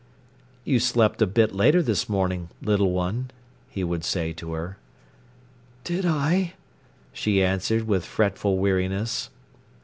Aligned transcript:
"You 0.65 0.79
slept 0.79 1.21
a 1.21 1.27
bit 1.27 1.53
later 1.53 1.83
this 1.83 2.09
morning, 2.09 2.49
little 2.59 2.89
one," 2.91 3.29
he 3.69 3.83
would 3.83 4.03
say 4.03 4.33
to 4.33 4.53
her. 4.53 4.79
"Did 5.83 6.07
I?" 6.07 6.55
she 7.13 7.43
answered, 7.43 7.83
with 7.87 8.03
fretful 8.03 8.57
weariness. 8.57 9.29